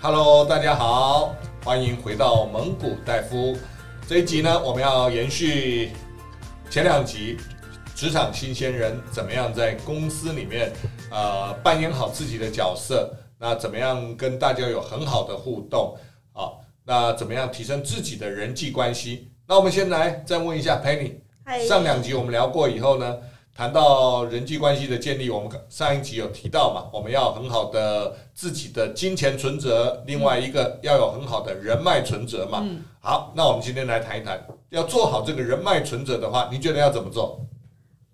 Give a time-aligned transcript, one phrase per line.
[0.00, 3.56] Hello，大家好，欢迎回到蒙古戴夫。
[4.06, 5.90] 这一集呢，我们要延续
[6.70, 7.36] 前两集，
[7.96, 10.72] 职场新鲜人怎么样在公司里面，
[11.10, 15.98] 呃，扮演好自己的角色，那怎么样跟大家有很好的互动
[16.32, 16.46] 啊？
[16.84, 19.32] 那怎么样提升自己的人际关系？
[19.48, 21.14] 那我们先来再问一下 Penny，
[21.66, 23.18] 上两集我们聊过以后呢？
[23.58, 32.60] 谈到人际关系的建立，我们上一集有提到嘛，我们要很好的自己的金钱存折，另外一个要有很好的人脉存折嘛。
[32.62, 34.40] 嗯、好，那我们今天来谈一谈，
[34.70, 37.44] 要做好这个人脉存折的话，你觉得要怎么做？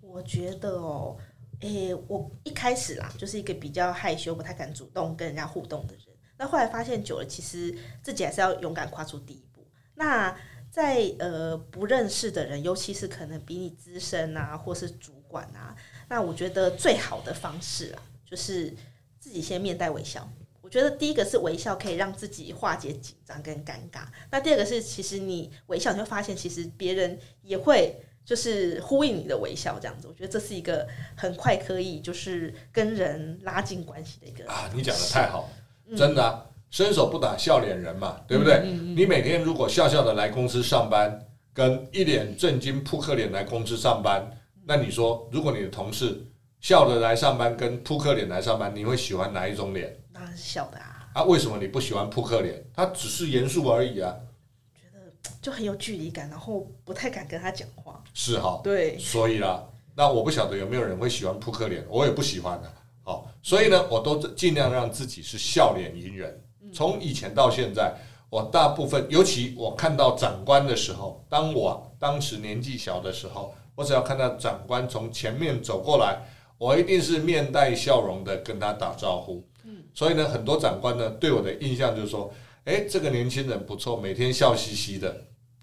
[0.01, 1.15] 我觉得哦，
[1.59, 6.05] 诶、欸，我一开始啦，就是一个比较害羞、不太敢主动跟人家互动的人。
[6.39, 9.63] 那后来发现久了，其实自己还是要勇敢跨出第一步。
[9.93, 10.35] 那
[10.71, 15.75] 在呃不认识的人，尤其是可能比你资深啊，或是主管啊，
[16.07, 17.97] 那我觉得最好的方式啊，
[18.29, 18.73] 就是
[19.19, 20.29] 自己先面带微笑。
[20.61, 24.03] 我觉得第一个是微笑可以让自己化解紧张跟尴尬。
[24.31, 30.07] 那第二个是，其实你微笑，你会发现其实别人也会就是呼应你的微笑，这样子。
[30.07, 34.69] 我觉得这是一个很快可以就是跟人拉近关系的一个啊。
[34.73, 35.49] 你讲的太好，
[35.97, 36.45] 真的啊。
[36.45, 38.55] 嗯伸手不打笑脸人嘛，对不对？
[38.55, 44.29] 嗯嗯嗯、你每天如果笑笑的来公司上班，跟一脸正经扑克脸来公司上班，
[44.67, 46.25] 那你说，如果你的同事
[46.59, 49.95] 笑着来上班，跟扑克脸来上班，你会喜欢哪一种脸？
[50.11, 51.07] 当然是笑的啊！
[51.13, 52.65] 啊，为什么你不喜欢扑克脸？
[52.73, 54.15] 他只是严肃而已啊。
[54.73, 54.99] 觉得
[55.39, 58.03] 就很有距离感，然后不太敢跟他讲话。
[58.15, 59.63] 是哈，对，所以啦，
[59.95, 62.73] 那我不晓得有没有人会喜欢扑克脸，我也不喜欢的。
[63.03, 66.41] 好，所以呢，我都尽量让自己是笑脸迎人。
[66.73, 67.93] 从以前到现在，
[68.31, 76.17] 我大部分，尤其我看到长官的时候，当我当时年纪小的时候，我只要看到长官从前面走过来，
[76.57, 79.45] 我一定是面带笑容的跟他打招呼。
[79.93, 82.33] 所以呢，很多长官呢对我的印象就是说，
[82.65, 85.15] 诶，这个年轻人不错，每天笑嘻嘻的，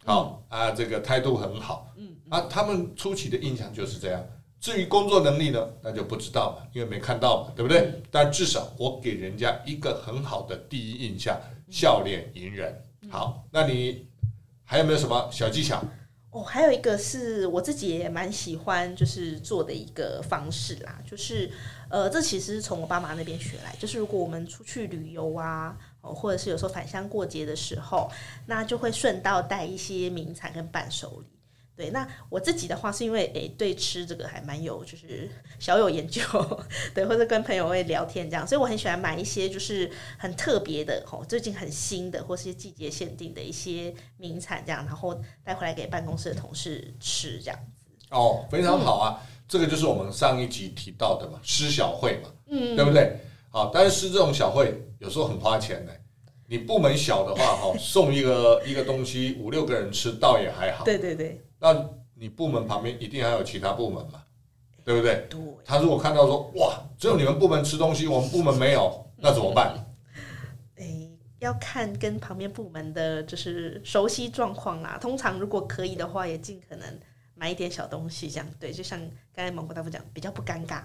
[0.04, 1.88] 好啊，这个态度很好。
[1.96, 4.24] 嗯啊，他们初期的印象就是这样。
[4.60, 8.00] 至于工作能力呢，那就不知道了，因为没看到嘛，对不对？
[8.10, 11.38] 但至少我给人家一个很好的第一印象，
[11.68, 12.80] 笑脸迎人。
[13.10, 14.06] 好，那你
[14.64, 15.82] 还有没有什么小技巧？
[16.32, 21.50] 哦，还有一个是我自己也蛮喜欢，就是做的一个方式啦，就是
[21.90, 28.10] 呃，这其实是从我爸妈那边学来，就是如果我们出去旅游啊，哦，或者是有时候返乡过节的时候，
[28.46, 31.26] 那就会顺道带一些名产跟伴手礼。
[31.82, 35.28] 对，那我自己的话是因为诶，对吃这个还蛮有，就是
[35.58, 36.22] 小有研究，
[36.94, 47.90] 对，或者跟朋友会聊天这样，所以我很喜欢买一些就是很特别的，吼，最近很新的或是季节限定的一些名产这样，然后带回来给办公室的同事吃这样子。
[48.10, 53.18] 哦，非常好啊，嗯、这个就是我们上一集提到的嘛，吃小会嘛，嗯，对不对？
[53.50, 55.92] 好，但是吃这种小会有时候很花钱的。
[56.52, 60.84] 你部门小的话，哈， 送一个一个东西五六个人吃倒也还好。
[60.84, 61.42] 对对对。
[61.58, 61.74] 那
[62.14, 64.22] 你部门旁边一定还有其他部门嘛，
[64.84, 65.26] 对不对？
[65.30, 65.40] 对。
[65.64, 69.74] 他如果看到说，哇，只有你们部门吃东西，我们部门没有，那怎么办？
[70.76, 74.98] 诶，要看跟旁边部门的就是熟悉状况啦。
[75.00, 76.86] 通常如果可以的话，也尽可能
[77.34, 79.00] 买一点小东西，这样对，就像
[79.34, 80.82] 刚才蒙古大夫讲，比较不尴尬。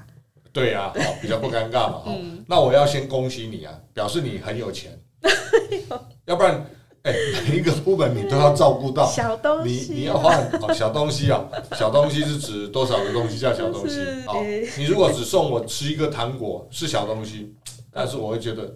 [0.53, 2.15] 对呀，好，比较不尴尬嘛，哈。
[2.47, 4.97] 那我要先恭喜你啊，表示你很有钱。
[6.25, 6.65] 要不然，
[7.03, 7.13] 哎，
[7.47, 13.99] 每一个部门你都要照顾到小东西，你你要换哦，小东西啊，小东西是指多少个东西叫小东西？
[14.25, 14.43] 好，
[14.77, 17.55] 你如果只送我吃一个糖果是小东西，
[17.91, 18.75] 但是我会觉得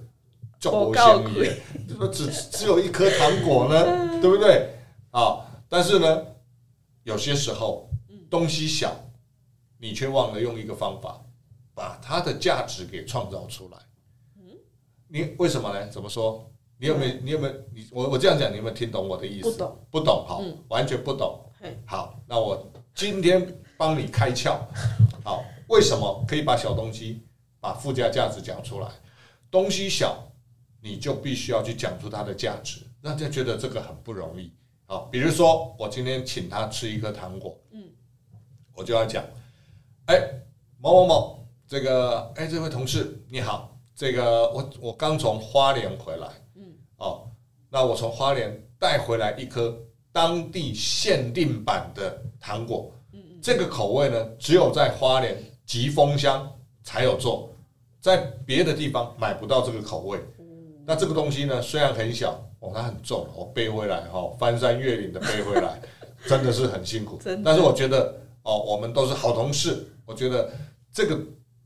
[0.59, 1.03] 重不轻
[1.35, 4.19] 易，怎么只只有一颗糖果呢？
[4.21, 4.69] 对不对？
[5.11, 6.21] 啊，但是呢，
[7.03, 7.89] 有些时候
[8.29, 8.95] 东西小，
[9.77, 11.19] 你却忘了用一个方法，
[11.73, 13.77] 把它的价值给创造出来。
[15.13, 15.87] 你为什么呢？
[15.89, 16.49] 怎么说？
[16.77, 17.13] 你有没有？
[17.21, 17.53] 你有没有？
[17.73, 19.51] 你我我这样讲，你有没有听懂我的意思？
[19.51, 21.37] 不懂，不懂，好，嗯、完全不懂。
[21.85, 23.45] 好，那我今天
[23.77, 24.57] 帮你开窍。
[25.21, 27.21] 好，为什么可以把小东西
[27.59, 28.87] 把附加价值讲出来？
[29.51, 30.17] 东西小，
[30.81, 34.53] 你就必须要去讲出它的价值，让人家觉得这个很不容易。
[34.85, 37.83] 好，比如说我今天请他吃一颗糖果，嗯，
[38.73, 39.23] 我就要讲，
[40.05, 40.17] 哎，
[40.79, 43.70] 某某某，这个，哎，这位同事你好。
[44.01, 46.63] 这个我我刚从花莲回来，嗯，
[46.97, 47.29] 哦，
[47.69, 49.77] 那我从花莲带回来一颗
[50.11, 55.37] 当地限定版的糖果，嗯嗯，这个口味呢，只有在花莲
[55.67, 56.51] 吉丰乡
[56.83, 57.53] 才有做，
[57.99, 60.19] 在别的地方买不到这个口味。
[60.83, 65.79] 那这个东西呢，虽然很小，哦，它很重，我背回来哈，哦，翻山越岭的背回来，
[66.25, 67.19] 真的是很辛苦。
[67.45, 70.49] 但是我觉得，哦，我们都是好同事，我觉得
[70.91, 71.19] 这个。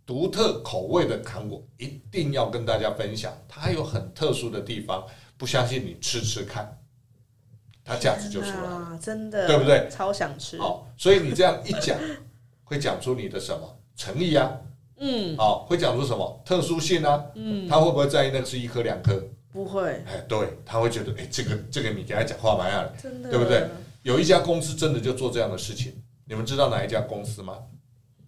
[0.05, 5.03] 独特口味的糖果一定要跟大家分享，它有很特殊的地方，
[5.37, 6.77] 不相信你吃吃看，
[7.83, 9.89] 它价值就出来了，真的，对不对？
[9.89, 10.59] 超想吃。
[10.59, 11.97] 好，所以你这样一讲，
[12.63, 14.51] 会讲出你的什么诚意啊？
[14.97, 17.25] 嗯，好，会讲出什么特殊性啊？
[17.33, 19.21] 嗯，他会不会在意那个是一颗两颗？
[19.51, 19.89] 不会。
[20.05, 23.67] 哎，对，他会觉得，哎，这个这个你给他讲话蛮样的，真的，对不对？
[24.03, 25.93] 有一家公司真的就做这样的事情，
[26.25, 27.57] 你们知道哪一家公司吗？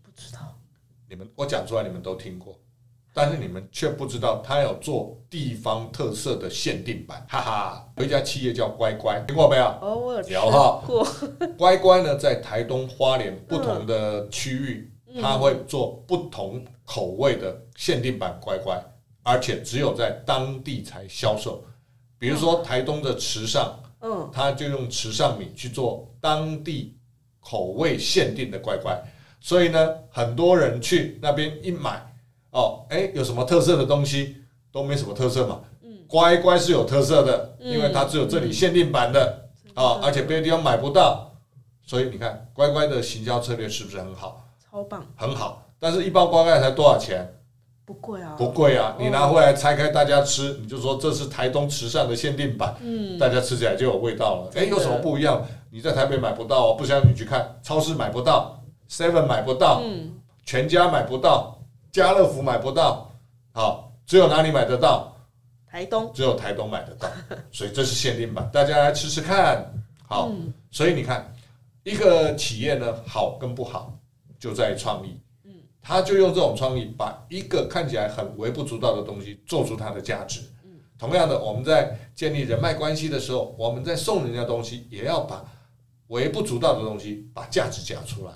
[0.02, 0.47] 不知道。
[1.10, 2.54] 你们我讲出来，你们都听过，
[3.14, 7.90] 但是你们却不知道，他有做地方特色的限定版，哈哈。
[7.98, 9.64] 有一家企业叫乖乖，听过没有？
[9.82, 11.08] 哦，我有听过。
[11.58, 18.78] 乖乖呢，在台东花莲不同的区域，他会做不同口味的限定版乖乖，
[19.24, 21.64] 而且只有在当地才销售。
[22.20, 26.98] 比如说台东的池上，嗯，他就用池上米去做当地
[27.40, 29.02] 口味限定的乖乖。
[29.40, 32.14] 所以呢，很多人去那边一买，
[32.52, 34.38] 哦，哎，有什么特色的东西
[34.72, 35.62] 都没什么特色嘛。
[35.84, 41.24] 嗯，乖乖是有特色的，因为它只有这里限定版的啊，而且别的地方买不到。
[41.86, 44.44] 所以你看，乖乖的行销策略是不是很好？
[44.70, 45.64] 超棒，很好。
[45.80, 47.26] 但是，一包乖乖才多少钱？
[47.86, 48.94] 不贵啊，不贵啊。
[49.00, 54.52] 你拿回来拆开，大家吃，你就说这是台东慈善的限定版，嗯，大家吃起来就有味道了。
[54.56, 55.46] 哎，有什么不一样？
[55.72, 58.62] 你在台北买不到哦，不相信你去看，超市买不到。
[58.90, 60.14] Seven 买不到，嗯，
[60.46, 61.60] 全家买不到，
[61.92, 63.12] 家乐福买不到，
[63.52, 65.14] 好，只有哪里买得到？
[65.70, 67.10] 台东，只有台东买得到，
[67.52, 69.64] 所以这是限定版，大家来吃吃看，
[70.08, 71.32] 好，嗯，所以你看，
[71.84, 73.94] 一个企业呢，好跟不好
[74.40, 75.52] 就在创意，嗯，
[75.82, 85.44] 他就用这种创意，把一个看起来很微不足道的东西做出它的价值，嗯，同样的，我们在建立人脉关系的时候，我们在送人家东西，也要把
[86.08, 88.32] 微不足道的东西把价值讲出来。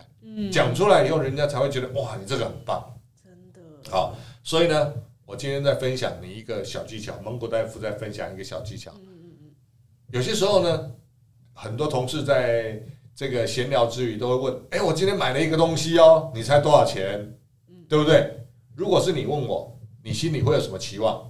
[0.51, 4.15] 讲出来以后，人家才会觉得哇，你这个很棒，真的好。
[4.43, 4.93] 所以呢，
[5.25, 8.91] 我今天在分享你一个小技巧，蒙古大夫在分享一个小技巧。
[10.11, 10.91] 有些时候呢，
[11.53, 12.81] 很多同事在
[13.15, 17.37] 这个闲聊之余都会问：哎，我今天买了一个东西哦，你猜多少钱？
[17.89, 18.47] 对不对？
[18.75, 21.27] 如果是你问我，你心里会有什么期望？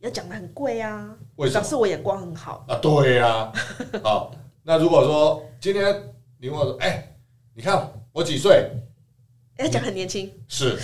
[0.00, 1.60] 要讲的很贵啊，为什么？
[1.60, 2.78] 表示我眼光很好啊。
[2.82, 3.52] 对呀，
[4.02, 4.34] 好。
[4.62, 7.12] 那如果说今天你问我说：哎。
[7.56, 8.70] 你看我几岁？
[9.56, 10.30] 要，讲很年轻。
[10.46, 10.78] 是，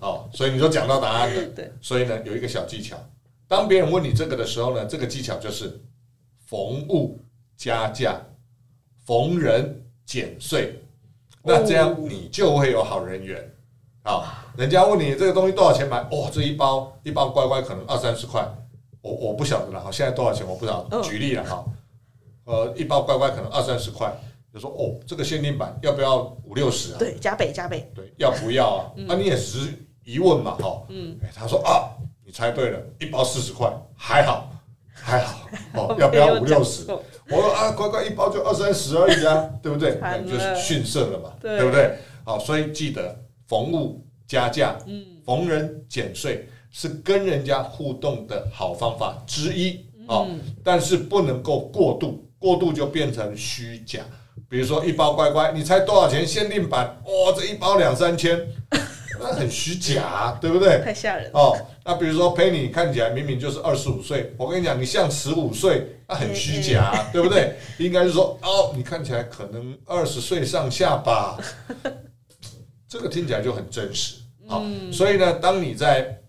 [0.00, 1.42] 好，所以你就讲到答案了。
[1.54, 2.96] 对，所以呢，有一个小技巧，
[3.46, 5.80] 当别人问你这个的时候呢，这个技巧就是
[6.44, 7.24] 逢物
[7.56, 8.20] 加价，
[9.06, 10.82] 逢人减税。
[11.40, 13.40] 那这样你就会有好人缘。
[14.02, 15.98] 啊，人家问你这个东西多少钱买？
[16.10, 18.44] 哦，这一包一包乖乖可能二三十块，
[19.02, 19.80] 我我不晓得了。
[19.80, 20.84] 哈，现在多少钱我不知道。
[21.00, 21.64] 举例了哈，
[22.42, 24.12] 呃，一包乖乖可能二三十块。
[24.52, 26.98] 就说哦，这个限定版要不要五六十啊？
[26.98, 27.90] 对，加倍加倍。
[27.94, 28.92] 对，要不要啊？
[28.96, 29.72] 那、嗯啊、你也只是
[30.04, 30.82] 疑问嘛，哈。
[30.90, 31.16] 嗯。
[31.22, 34.52] 哎，他说啊，你猜对了，一包四十块，还好，
[34.92, 35.48] 还好。
[35.74, 36.84] 哦， 要不要五六十？
[36.90, 39.98] 我说啊，乖乖一包就二三十而已啊， 对不对？
[40.28, 41.96] 就是逊色了嘛，对，对不对？
[42.24, 43.18] 好，所以记得
[43.48, 49.76] 逢物加价，嗯，逢人减税是跟人家互动的好方法之一
[50.06, 50.38] 啊、嗯。
[50.62, 54.00] 但是不能够过度，过度就变成虚假。
[54.48, 56.26] 比如说一包乖乖，你猜多少钱？
[56.26, 58.38] 限定版，哇，这一包两三千，
[59.18, 60.80] 那很虚假，对不对？
[60.84, 61.56] 太吓人了哦。
[61.84, 67.56] 那比如说陪你看起来明明就是二十五岁，我跟你讲，你像十五岁，那很虚假，对不对？
[67.78, 71.38] 应该是说哦，你看起来可能二十岁上下吧，
[72.88, 74.16] 这个听起来就很真实。
[74.46, 76.20] 好，所以呢，当你在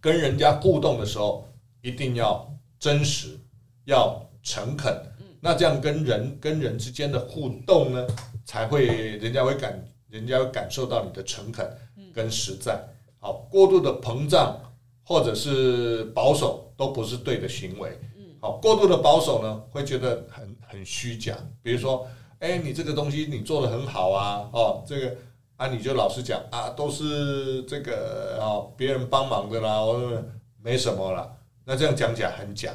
[0.00, 1.46] 跟人家互动的时候，
[1.82, 3.38] 一定要真实，
[3.84, 5.09] 要诚恳。
[5.40, 8.06] 那这样跟人跟人之间的互动呢，
[8.44, 11.66] 才会人家会感，人家会感受到你的诚恳
[12.12, 12.78] 跟实在。
[13.18, 14.60] 好，过度的膨胀
[15.02, 17.98] 或者是保守都不是对的行为。
[18.40, 21.36] 好，过度的保守呢，会觉得很很虚假。
[21.62, 22.06] 比如说，
[22.38, 25.16] 哎，你这个东西你做的很好啊，哦，这个
[25.56, 30.22] 啊，你就老实讲啊，都是这个哦，别人帮忙的啦，我
[30.62, 31.30] 没什么啦。
[31.64, 32.72] 那这样讲起来很假。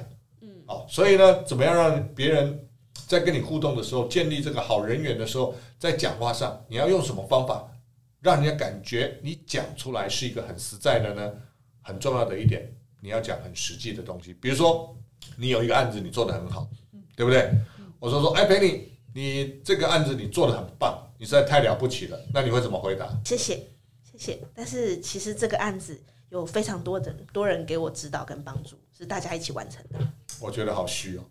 [0.66, 2.68] 好，所以呢，怎么样让别人
[3.08, 7.72] 在跟你互动的时候建立这个好人缘的时候，在讲话上你要用什么方法，
[8.22, 11.32] 让人家感觉你讲出来是一个很实在的呢？
[11.82, 12.68] 很重要的一点，
[13.00, 14.34] 你要讲很实际的东西。
[14.34, 14.98] 比如说，
[15.38, 16.68] 你有一个案子，你做得很好，
[17.16, 17.48] 对不对？
[18.00, 22.20] 我说说，哎，陪你，你这个案子你做的很棒，你实在太了不起了。
[22.34, 23.08] 那你会怎么回答？
[23.24, 23.68] 谢谢，
[24.04, 24.40] 谢谢。
[24.56, 30.00] 但是其实这个案子有非常多的多人给我指导跟帮助，是大家一起完成的。
[30.42, 31.24] 我觉得好虚哦，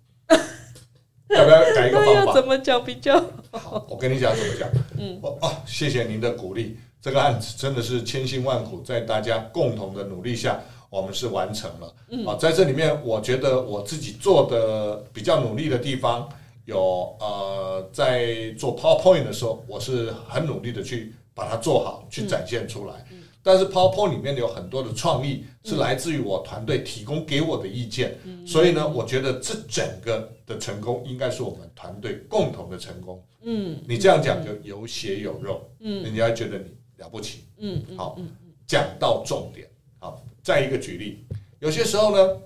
[1.29, 2.35] 要不要改一个方法？
[2.35, 3.21] 怎么讲比较
[3.53, 3.59] 好？
[3.59, 4.69] 好，我跟你讲怎么讲。
[4.99, 6.77] 嗯，哦，谢谢您的鼓励。
[7.01, 10.59] 这个案子真的是千辛万苦，在大家共同的努力下，
[10.89, 11.95] 我们是完成了。
[12.09, 16.27] 嗯、啊，在这里面，我觉得我自己做的比较努力的地方，
[16.65, 22.95] 有呃，在做 PowerPoint 的时候，我是很努力的去把它做好，去展现出来。
[23.11, 33.23] 嗯嗯但是 PowerPoint 里面有很多的创意是来自于我团队提供给我的意见，嗯、所以呢，我觉得这整个的成功应该是我们团队共同的成功。
[33.43, 36.65] 嗯，你这样讲就有血有肉，嗯，人家觉得你
[36.97, 37.45] 了不起。
[37.59, 38.19] 嗯，好，
[38.67, 39.69] 讲到重点。
[39.99, 41.27] 好，再一个举例，
[41.61, 42.37] 有些时候呢，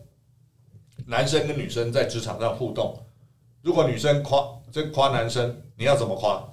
[1.06, 3.00] 男生跟女生在职场上互动，
[3.62, 6.44] 如果女生夸这夸男生，你要怎么夸？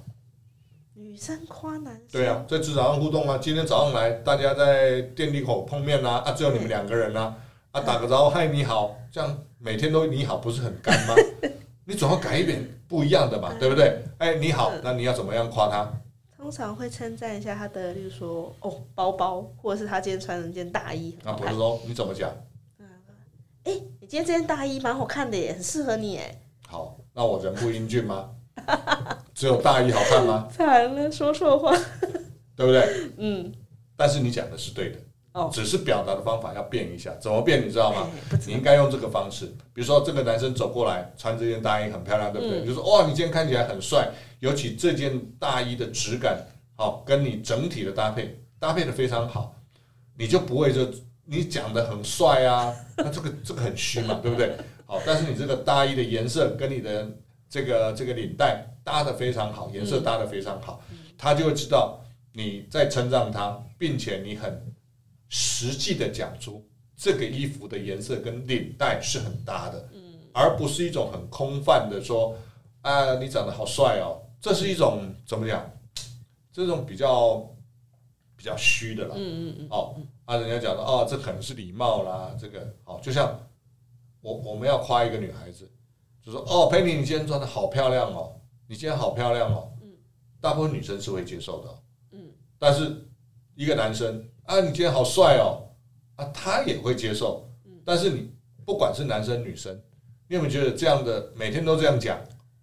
[1.16, 3.38] 女生夸男生，对啊，在职场上互动啊。
[3.38, 7.34] 今天早上来，大家在电梯口碰面啊，啊，只有你们两个人啊，
[7.70, 11.14] 啊，打个招呼，嗨，你好，这样每天都你好，不是很干吗？
[11.88, 14.04] 你总要改一点不一样的嘛，对不对？
[14.18, 15.90] 哎，你好，那你要怎么样夸他？
[16.36, 21.16] 通常会称赞一下他的，例如说，哦，包包，或者是他今天穿了件大衣。
[21.24, 22.30] 啊不是说你怎么讲？
[23.64, 26.42] 哎，你今天这件大衣蛮好看的耶，很适合你哎。
[26.68, 28.32] 好，那我人不英俊吗？
[29.34, 30.48] 只有大衣好看吗？
[30.50, 31.76] 惨了，说错话，
[32.56, 33.10] 对不对？
[33.18, 33.52] 嗯。
[33.98, 34.98] 但是你讲的是对的，
[35.32, 37.10] 哦，只是表达的方法要变一下。
[37.18, 37.66] 怎么变？
[37.66, 38.06] 你知道吗？
[38.46, 39.46] 你应该用这个方式。
[39.72, 42.62] 比如说，这个男生走过来，穿这件大衣很漂亮，对不对？
[42.66, 44.10] 就说哇，你今天看起来很帅，
[44.40, 46.38] 尤其这件大衣的质感，
[46.76, 49.54] 好，跟你整体的搭配搭配的非常好，
[50.18, 50.86] 你就不会说
[51.24, 54.54] 你讲的很帅啊，那这个这个很虚嘛，对不对？
[54.84, 57.10] 好，但是你这个大衣的颜色跟你的。
[57.48, 62.00] 这个这个领带搭的非常好，颜色搭的非常好，嗯、他就会知道
[62.32, 64.74] 你在称赞他，并且你很
[65.28, 66.64] 实际的讲出
[66.96, 72.36] 这个衣服的颜色跟领带是很搭的，嗯、而不是一种很空泛的说
[72.82, 75.68] 啊，你长得好帅哦，这是一种怎么讲？
[76.52, 77.38] 这种比较
[78.34, 82.74] 比较虚的了，嗯嗯嗯，哦，啊，人家讲的哦，这可能是礼貌啦，这个。
[82.84, 83.38] 哦，就像
[84.22, 85.70] 我我们要夸一个女孩子。
[86.26, 88.34] 就说哦，佩妮，你今天穿的好漂亮哦，
[88.66, 89.72] 你今天好漂亮哦。
[89.80, 89.92] 嗯，
[90.40, 91.82] 大部分女生是会接受的。
[92.10, 93.08] 嗯，但是
[93.54, 95.70] 一个男生啊，你今天好帅哦，
[96.16, 97.48] 啊，他也会接受。
[97.64, 98.32] 嗯，但是你
[98.64, 99.72] 不管是男生女生，
[100.26, 102.18] 你有没有觉得这样的每天都这样讲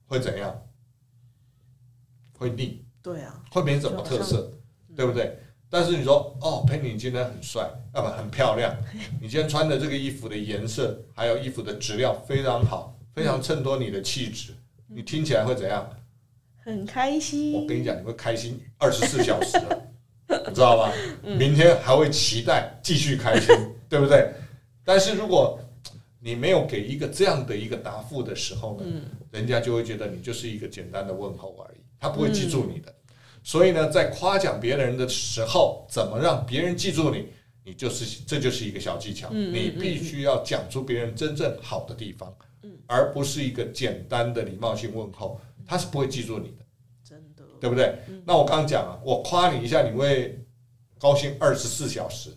[0.08, 0.54] 会怎样？
[2.38, 2.84] 会腻。
[3.02, 3.42] 对啊。
[3.50, 4.52] 会没什么特色，
[4.94, 5.40] 对不对？
[5.70, 8.76] 但是你说哦，佩妮，你今天很帅，要不很漂亮。
[9.22, 12.94] 你今天穿的这个衣服的颜色，还有衣服的质量非常好。
[13.14, 14.52] 非常衬托你的气质，
[14.88, 15.90] 你听起来会怎样？
[16.64, 17.54] 很开心。
[17.54, 19.58] 我跟你讲，你会开心二十四小时，
[20.48, 20.92] 你知道吗？
[21.24, 23.56] 明天还会期待继续开心，
[23.88, 24.32] 对不对？
[24.84, 25.60] 但是如果
[26.20, 28.86] 你没有给一个这样的一个答复的时候呢，
[29.32, 32.94] 人家就会觉得你就是一个简单的问候而已，他不会记住你的。
[33.44, 37.28] 所以呢，在夸奖别人的时候，怎么让别人记住你？
[37.64, 42.34] 你就是这就是一个小技巧，你必须要讲出别人真正好的地方。
[42.88, 46.66] 而不是一个简单的礼貌性问候，他是不会记住你的，
[47.04, 47.98] 真的，对不对？
[48.08, 50.38] 嗯、那我刚刚讲了，我夸你一下，你会
[51.00, 52.30] 高兴二十四小时，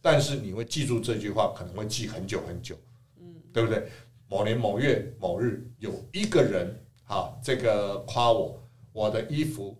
[0.00, 2.76] 但是你会记住这句话，可能会记很久很久，
[3.18, 3.86] 嗯，对不对？
[4.28, 9.76] 某年某月某日，有一个人，哈，这个夸我，我的衣服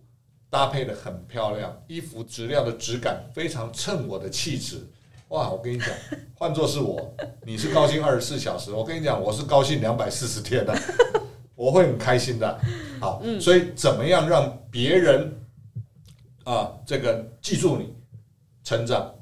[0.49, 4.87] 搭配的很漂亮，衣服质量的质感非常衬我的气质。
[5.29, 5.89] 哇，我跟你讲，
[6.35, 7.13] 换作是我，
[7.43, 10.73] 你是高兴二十四小时，我跟你讲，我是高兴两百四十天的，
[11.53, 12.59] 我会很开心的。
[13.01, 15.37] 好，所以怎么样让别人
[16.45, 17.93] 啊，这个记住你，
[18.63, 19.13] 成长，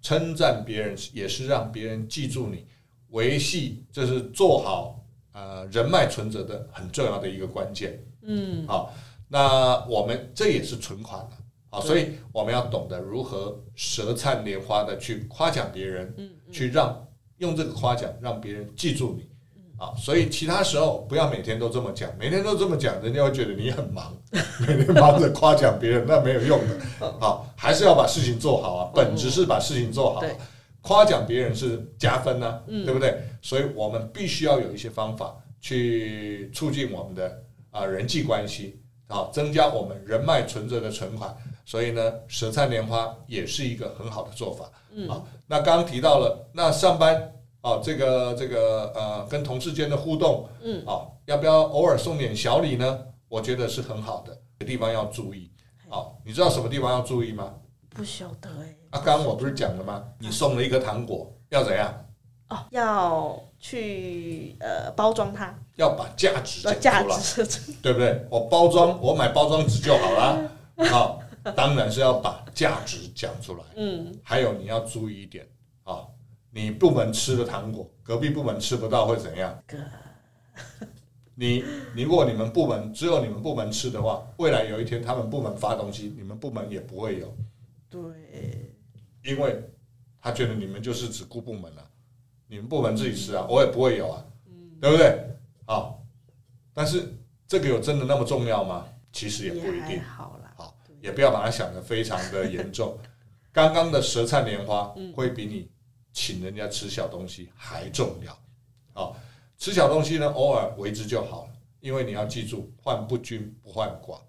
[0.00, 2.64] 称赞别人也是让别人记住你，
[3.08, 8.00] 维系这是做好呃人脉存折的很重要的一个关键。
[8.22, 8.94] 嗯，好，
[9.28, 11.30] 那我们这也是存款了。
[11.70, 16.14] 啊，所以我们要懂得如何舌灿莲花的去夸奖别人，
[16.50, 17.06] 去让
[17.36, 19.28] 用这个夸奖让别人记住你。
[19.76, 24.16] 啊，所以其他时候不要每天都这么讲，每天都这么讲，人家会觉得你很忙，
[24.66, 27.12] 每天忙着夸奖别人，那没有用的。
[27.20, 30.24] 好，还是要把事情做好啊，本质是把事情做好。
[30.80, 33.22] 夸奖别人是加分呢、对不对？
[33.42, 41.36] 所以我们必须要有一些方法去促进我们的啊人际关系，啊，增加我们人脉存折的存款。
[41.64, 44.70] 所以呢，舌灿莲花也是一个很好的做法。
[44.90, 53.00] 嗯，啊，那刚刚提到了，那上班啊，这个这个呃，跟同事间的互动，嗯，啊，要不要偶尔送点小礼呢？
[53.28, 55.50] 我觉得是很好的，地方要注意。
[55.90, 57.54] 啊，你知道什么地方要注意吗？
[57.90, 58.74] 不晓得哎。
[58.90, 60.02] 啊，刚刚我不是讲了吗？
[60.18, 61.94] 你送了一个糖果，要怎样？
[62.48, 67.08] 哦，要去呃包装它，要把价值讲出
[67.42, 67.48] 来，
[67.82, 68.26] 对不对？
[68.30, 70.50] 我包装，我买包装纸就好了。
[70.90, 71.22] 好。
[71.56, 73.60] 当然是要把价值讲出来。
[73.76, 75.48] 嗯，还有你要注意一点
[75.84, 76.04] 啊，
[76.50, 79.58] 你部门吃的糖果，隔壁部门吃不到会怎样？
[81.34, 81.64] 你
[81.94, 87.34] 你如果你们部门只有你们部门吃的话，未来有一天他们部门发东西，你们部门也不会有。
[87.88, 88.74] 对，
[89.24, 89.62] 因为
[90.20, 91.87] 他觉得你们就是只顾部门了，
[92.48, 94.24] 你们部门自己吃啊，我也不会有啊，
[94.80, 95.24] 对不对？
[95.66, 96.02] 好，
[96.74, 97.14] 但是
[97.46, 98.86] 这个有真的那么重要吗？
[99.12, 100.02] 其实也不一定。
[100.02, 102.98] 好了，好，也不要把它想得非常的严重。
[103.52, 105.70] 刚刚的舌灿莲花会比你
[106.12, 108.38] 请人家吃小东西还重要。
[108.92, 109.16] 好。
[109.60, 111.50] 吃小东西呢，偶尔为之就好了，
[111.80, 114.20] 因为你要记住，患不均不患寡，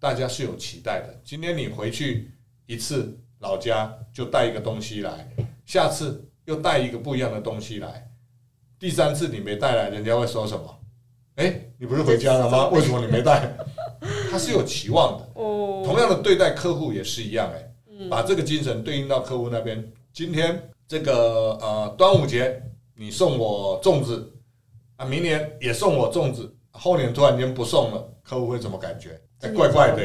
[0.00, 1.20] 大家是有期待的。
[1.22, 2.32] 今天你回去
[2.64, 5.30] 一次老家就带一个东西来，
[5.66, 8.10] 下次又带一个不一样的东西来，
[8.78, 10.80] 第三次你没带来，人家会说什么？
[11.34, 12.68] 哎，你不是回家了吗？
[12.70, 13.54] 为什么你没带？
[14.32, 15.28] 他是有期望的。
[15.34, 19.92] 同样的对待客户也是一样，哎，把这个精神对应到客户那边。
[20.10, 22.62] 今天这个呃端午节，
[22.96, 24.32] 你送我粽子。
[24.96, 29.20] 啊，明年也送我粽子，后年突然间不送了，客户会怎么感觉？
[29.42, 29.96] 哎，怪怪的，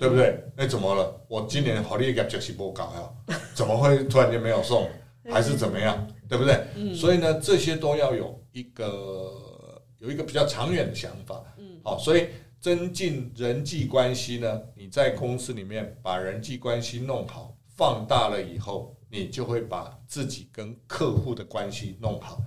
[0.00, 0.44] 对不对？
[0.56, 1.18] 那怎么了？
[1.28, 4.88] 我今年好利业绩不高呀，怎么会突然间没有送？
[5.30, 6.06] 还是怎么样？
[6.28, 6.94] 对不对？
[6.94, 11.42] 所以呢，这些都要有一个有一个比较长远的想法。
[11.82, 12.28] 好，所以
[12.60, 22.38] 增进人际关系呢，你在公司里面把人际关系弄好，放大了以后，你就会把自己跟客户的关系弄好。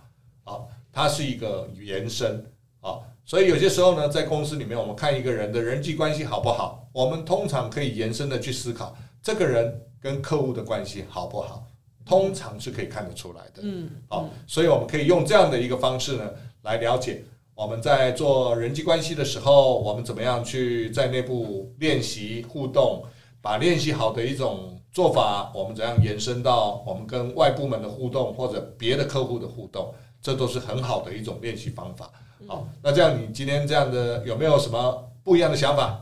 [0.43, 0.69] 好。
[0.93, 2.45] 它是一个延伸
[2.81, 11.65] 啊，所以有些时候呢，在公司里面，我们看一个人的人际关系好不好，我们通常可以延伸的去思考，这个人跟客户的关系好不好，
[12.05, 13.61] 通常是可以看得出来的。
[13.61, 16.29] 嗯，好，所以我们可以用这样的一个方式呢，
[16.63, 17.23] 来了解
[17.55, 23.03] 我们在做人际关系的时候，我们怎么样去在内部练习互动，
[23.41, 29.93] 把练习好的一种做法，我们怎样延伸到我们跟外部门的互动或者别的客户的互动。
[30.23, 32.11] 这都是很好的一种练习方法。
[32.45, 35.99] 好，那这样你今天这样的有没有什么不一样的想法？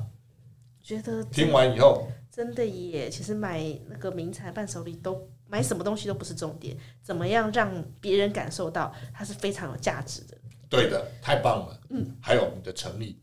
[0.84, 10.38] 觉得听完以后真的耶，其实买那个名产伴手礼都买什么东西都不是重点，怎么样让别人感受到它是非常有价值的？
[10.70, 11.80] 对的，太棒了。
[11.90, 13.18] 嗯，还有你的诚意。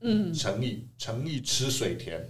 [0.00, 2.20] 嗯，诚意，诚意吃水甜。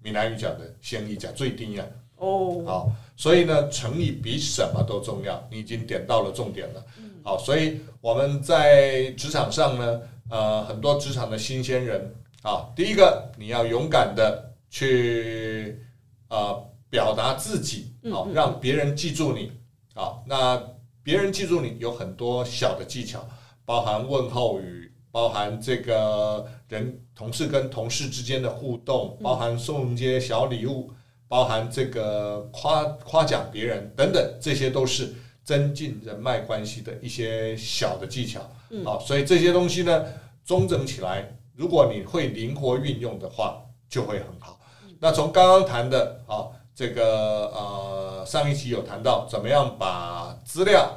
[0.00, 1.84] 闽南语讲的“先意讲最低呀”。
[2.14, 5.44] 哦，好，所以呢，诚意比什么都重要。
[5.50, 6.86] 你已经点到了重点了。
[7.24, 15.84] 好，所以我们在职场上呢，呃，很多职场的新鲜人啊，第一个你要勇敢的去
[16.28, 19.52] 呃表达自己，好，让别人记住你，
[19.92, 20.56] 啊，那
[21.02, 23.28] 别人记住你有很多小的技巧，
[23.66, 30.90] 包含问候语，包含这个人同事跟同事之间的互动，包含送一些小礼物，
[31.28, 35.14] 包含这个夸夸奖别人等等，这些都是。
[35.46, 38.40] 增进人脉关系的一些小的技巧，
[38.84, 40.04] 好，所以这些东西呢，
[40.44, 44.58] 中整起来，如果你会灵活运用的话，就会很好。
[44.98, 50.94] 那从刚刚谈的啊，这个呃，上一期有谈到怎么样把资料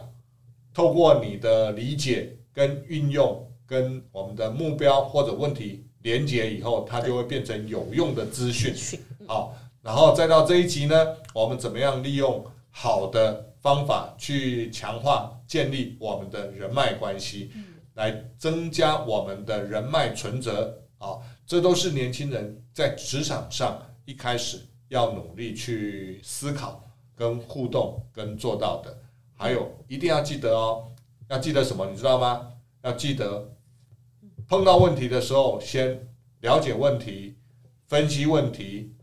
[0.73, 8.75] 透过你的理解跟运用，跟我们的目标或者问题连接以后，它就会变成有用的资讯。
[9.25, 13.47] 好，然后再到这一集呢，我们怎么样利用好的。
[13.61, 17.51] 方法去强化、建立我们的人脉关系，
[17.95, 26.83] 来增加我们的人脉存折啊，这都是年轻人在职场上一开始要努力去思考、
[27.15, 28.95] 跟互动、跟做到的。
[29.33, 30.91] 还有一定要记得哦，
[31.29, 31.89] 要记得什么？
[31.89, 32.51] 你知道吗？
[32.83, 33.49] 要记得
[34.47, 36.07] 碰到问题的时候，先
[36.41, 37.35] 了解问题、
[37.87, 38.93] 分析问题、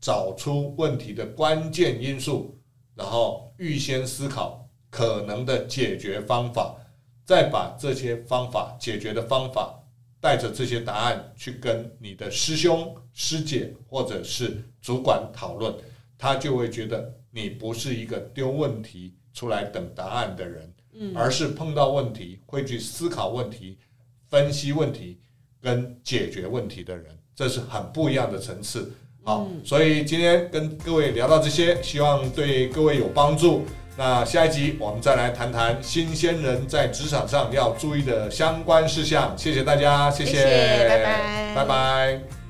[0.00, 2.58] 找出问题的关键因素，
[2.94, 3.44] 然后。
[3.58, 6.76] 预先思考可能的解决方法，
[7.24, 9.82] 再把这些方法解决的方法
[10.26, 15.72] 带着这些答案去跟你的师兄师姐或者是主管讨论，
[16.18, 20.74] 他就会觉得你不是一个丢问题出来等答案的人，
[21.14, 23.78] 而是碰到问题会去思考问题、
[24.28, 25.20] 分析问题
[25.62, 28.92] 跟解决问题的人，这是很不一样的层次。
[29.22, 33.62] 好，所以今天跟各位聊到这些，希望对各位有帮助。
[33.96, 39.32] 那下一集我们再来谈谈新鲜人在职场上要注意的相关事项。
[39.36, 42.45] 谢谢大家，谢谢，谢谢拜拜，拜拜。